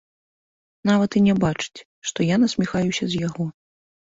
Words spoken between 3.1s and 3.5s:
з яго.